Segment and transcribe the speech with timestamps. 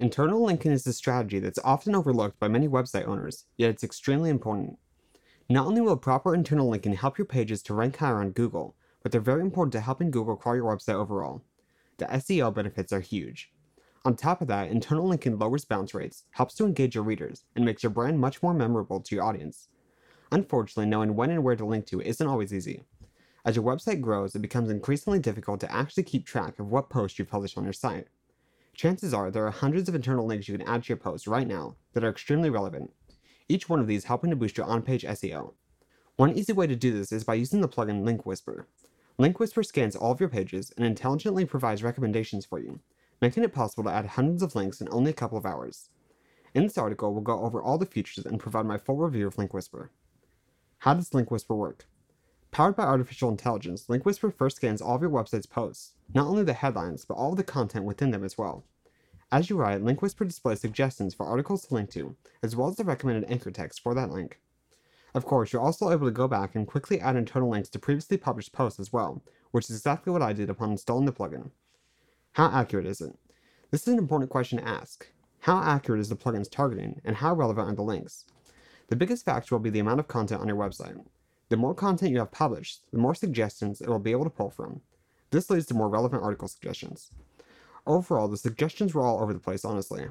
[0.00, 4.30] Internal linking is a strategy that's often overlooked by many website owners, yet it's extremely
[4.30, 4.78] important.
[5.50, 9.10] Not only will proper internal linking help your pages to rank higher on Google, but
[9.10, 11.42] they're very important to helping Google crawl your website overall.
[11.96, 13.50] The SEO benefits are huge.
[14.04, 17.64] On top of that, internal linking lowers bounce rates, helps to engage your readers, and
[17.64, 19.66] makes your brand much more memorable to your audience.
[20.30, 22.84] Unfortunately, knowing when and where to link to isn't always easy.
[23.44, 27.18] As your website grows, it becomes increasingly difficult to actually keep track of what posts
[27.18, 28.06] you publish on your site.
[28.78, 31.48] Chances are there are hundreds of internal links you can add to your posts right
[31.48, 32.92] now that are extremely relevant,
[33.48, 35.54] each one of these helping to boost your on page SEO.
[36.14, 38.68] One easy way to do this is by using the plugin Link Whisper.
[39.18, 42.78] Link Whisper scans all of your pages and intelligently provides recommendations for you,
[43.20, 45.90] making it possible to add hundreds of links in only a couple of hours.
[46.54, 49.36] In this article, we'll go over all the features and provide my full review of
[49.38, 49.90] Link Whisper.
[50.78, 51.86] How does Link Whisper work?
[52.58, 56.42] Powered by artificial intelligence, Link Whisper first scans all of your website's posts, not only
[56.42, 58.64] the headlines, but all of the content within them as well.
[59.30, 62.74] As you write, Link Whisper displays suggestions for articles to link to, as well as
[62.74, 64.40] the recommended anchor text for that link.
[65.14, 68.16] Of course, you're also able to go back and quickly add internal links to previously
[68.16, 69.22] published posts as well,
[69.52, 71.52] which is exactly what I did upon installing the plugin.
[72.32, 73.16] How accurate is it?
[73.70, 75.06] This is an important question to ask.
[75.42, 78.24] How accurate is the plugin's targeting, and how relevant are the links?
[78.88, 81.00] The biggest factor will be the amount of content on your website.
[81.50, 84.50] The more content you have published, the more suggestions it will be able to pull
[84.50, 84.82] from.
[85.30, 87.10] This leads to more relevant article suggestions.
[87.86, 90.06] Overall, the suggestions were all over the place, honestly.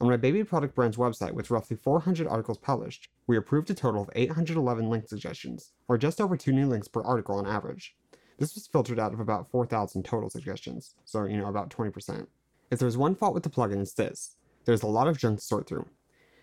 [0.00, 4.02] On my baby product brand's website, with roughly 400 articles published, we approved a total
[4.02, 7.94] of 811 link suggestions, or just over two new links per article on average.
[8.38, 12.26] This was filtered out of about 4,000 total suggestions, so, you know, about 20%.
[12.72, 15.44] If there's one fault with the plugin, it's this there's a lot of junk to
[15.44, 15.86] sort through.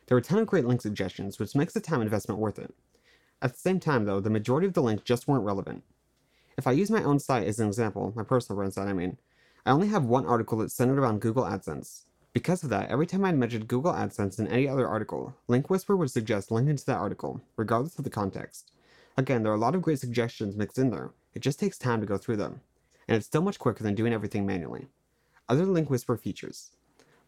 [0.08, 2.74] There are a ton of great link suggestions, which makes the time investment worth it.
[3.42, 5.84] At the same time, though, the majority of the links just weren't relevant.
[6.58, 9.18] If I use my own site as an example, my personal brand site, I mean,
[9.66, 12.04] I only have one article that's centered around Google AdSense.
[12.34, 15.96] Because of that, every time I mentioned Google AdSense in any other article, Link Whisper
[15.96, 18.72] would suggest linking to that article, regardless of the context.
[19.18, 22.02] Again, there are a lot of great suggestions mixed in there, it just takes time
[22.02, 22.62] to go through them,
[23.08, 24.88] and it's still much quicker than doing everything manually.
[25.48, 26.72] Other Link Whisper features.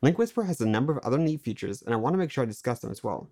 [0.01, 2.43] Link Whisper has a number of other neat features, and I want to make sure
[2.43, 3.29] I discuss them as well.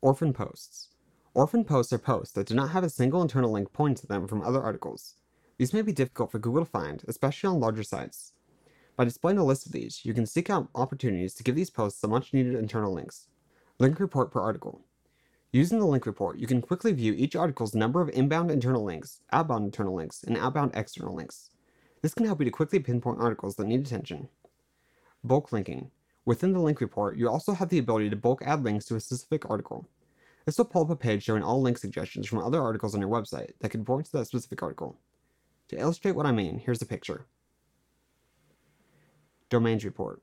[0.00, 0.88] Orphan posts.
[1.32, 4.26] Orphan posts are posts that do not have a single internal link pointing to them
[4.26, 5.14] from other articles.
[5.58, 8.32] These may be difficult for Google to find, especially on larger sites.
[8.96, 12.00] By displaying a list of these, you can seek out opportunities to give these posts
[12.00, 13.28] the much needed internal links.
[13.78, 14.80] Link report per article.
[15.52, 19.20] Using the link report, you can quickly view each article's number of inbound internal links,
[19.32, 21.50] outbound internal links, and outbound external links.
[22.02, 24.28] This can help you to quickly pinpoint articles that need attention.
[25.22, 25.92] Bulk linking.
[26.24, 29.00] Within the link report, you also have the ability to bulk add links to a
[29.00, 29.86] specific article.
[30.44, 33.10] This will pull up a page showing all link suggestions from other articles on your
[33.10, 34.98] website that can point to that specific article.
[35.68, 37.26] To illustrate what I mean, here's a picture.
[39.48, 40.22] Domains report.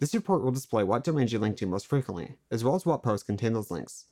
[0.00, 3.02] This report will display what domains you link to most frequently, as well as what
[3.02, 4.06] posts contain those links.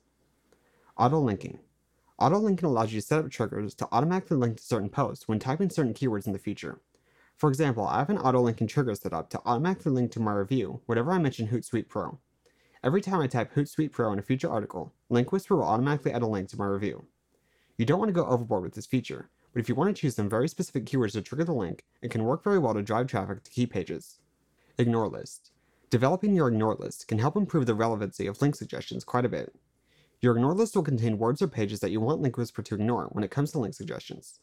[0.97, 1.59] Auto linking.
[2.19, 5.39] Auto linking allows you to set up triggers to automatically link to certain posts when
[5.39, 6.81] typing certain keywords in the future.
[7.37, 10.33] For example, I have an auto linking trigger set up to automatically link to my
[10.33, 12.19] review whenever I mention Hootsuite Pro.
[12.85, 16.23] Every time I type Hootsuite Pro in a future article, Link Whisper will automatically add
[16.23, 17.07] a link to my review.
[17.79, 20.17] You don't want to go overboard with this feature, but if you want to choose
[20.17, 23.07] some very specific keywords to trigger the link, it can work very well to drive
[23.07, 24.19] traffic to key pages.
[24.79, 25.53] Ignore list.
[25.91, 29.55] Developing your ignore list can help improve the relevancy of link suggestions quite a bit.
[30.21, 33.11] Your ignore list will contain words or pages that you want Link Whisper to ignore
[33.13, 34.41] when it comes to link suggestions.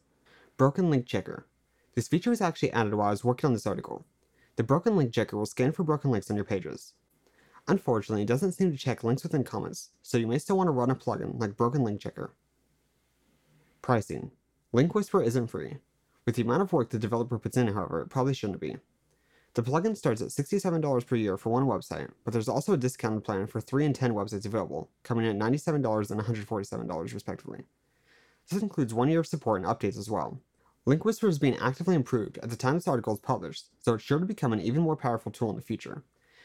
[0.56, 1.46] Broken Link Checker.
[1.94, 4.06] This feature was actually added while I was working on this article.
[4.56, 6.94] The Broken Link Checker will scan for broken links on your pages.
[7.70, 10.72] Unfortunately, it doesn't seem to check links within comments, so you may still want to
[10.72, 12.34] run a plugin like Broken Link Checker.
[13.84, 14.32] Pricing.
[14.74, 15.78] Link Whisper isn't free.
[16.26, 18.78] With the amount of work the developer puts in, however, it probably shouldn't be.
[19.54, 23.24] The plugin starts at $67 per year for one website, but there's also a discounted
[23.24, 27.66] plan for 3 and 10 websites available, coming in at $97 and $147 respectively.
[28.50, 30.42] This includes one year of support and updates as well.
[30.88, 34.04] Link Whisper is being actively improved at the time this article is published, so it's
[34.04, 36.04] sure to become an even more powerful tool in the future.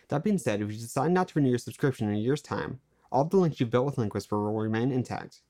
[0.08, 2.80] That being said, if you decide not to renew your subscription in a year's time,
[3.10, 5.40] all of the links you've built with Link Whisper will remain intact.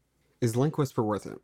[0.41, 1.41] Is Link Whisper worth it?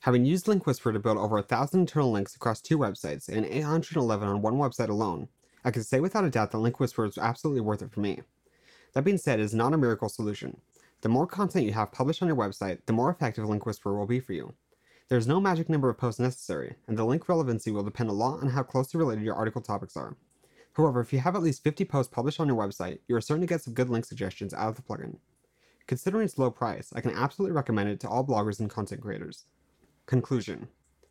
[0.00, 3.44] Having used Link Whisper to build over a thousand internal links across two websites and
[3.44, 5.28] 811 on one website alone,
[5.64, 8.22] I can say without a doubt that Link Whisper is absolutely worth it for me.
[8.94, 10.60] That being said, it is not a miracle solution.
[11.02, 14.06] The more content you have published on your website, the more effective Link Whisper will
[14.06, 14.54] be for you.
[15.10, 18.12] There is no magic number of posts necessary, and the link relevancy will depend a
[18.12, 20.16] lot on how closely related your article topics are.
[20.74, 23.40] However, if you have at least 50 posts published on your website, you are certain
[23.40, 25.16] to get some good link suggestions out of the plugin.
[25.86, 29.46] Considering its low price, I can absolutely recommend it to all bloggers and content creators.
[30.06, 30.68] Conclusion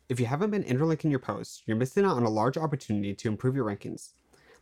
[0.08, 3.28] If you haven't been interlinking your posts, you're missing out on a large opportunity to
[3.28, 4.10] improve your rankings.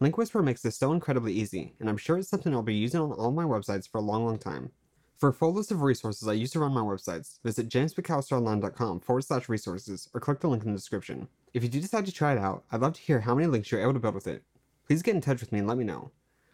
[0.00, 3.00] Link Whisperer makes this so incredibly easy, and I'm sure it's something I'll be using
[3.00, 4.70] on all my websites for a long, long time.
[5.18, 9.22] For a full list of resources I use to run my websites, visit jamesmcallisteronline.com forward
[9.22, 11.26] slash resources or click the link in the description.
[11.52, 13.72] If you do decide to try it out, I'd love to hear how many links
[13.72, 14.44] you're able to build with it
[14.88, 16.10] please get in touch with me and let me know.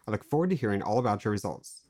[0.09, 1.84] I look forward to hearing all about your results.